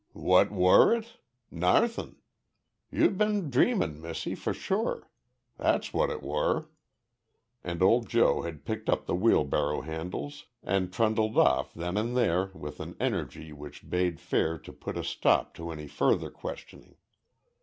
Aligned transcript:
"What 0.13 0.49
war 0.49 0.95
it? 0.95 1.19
Narthen. 1.53 2.15
You'd 2.89 3.19
been 3.19 3.51
dreamin', 3.51 4.01
Missie, 4.01 4.33
for 4.33 4.51
sure. 4.51 5.07
That's 5.57 5.93
what 5.93 6.09
it 6.09 6.23
war." 6.23 6.71
And 7.63 7.83
old 7.83 8.09
Joe 8.09 8.41
had 8.41 8.65
picked 8.65 8.89
up 8.89 9.05
the 9.05 9.13
wheelbarrow 9.13 9.81
handles 9.81 10.47
and 10.63 10.91
trundled 10.91 11.37
off 11.37 11.75
then 11.75 11.97
and 11.97 12.17
there 12.17 12.47
with 12.55 12.79
an 12.79 12.95
energy 12.99 13.53
which 13.53 13.87
bade 13.91 14.19
fair 14.19 14.57
to 14.57 14.73
put 14.73 14.97
a 14.97 15.03
stop 15.03 15.53
to 15.57 15.69
any 15.69 15.85
further 15.85 16.31
questioning. 16.31 16.95